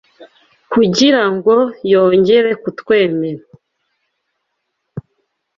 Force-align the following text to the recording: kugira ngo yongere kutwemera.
kugira 0.71 1.21
ngo 1.33 1.55
yongere 1.91 2.51
kutwemera. 2.63 3.43